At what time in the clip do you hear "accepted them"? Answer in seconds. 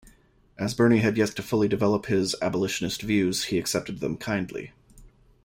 3.59-4.17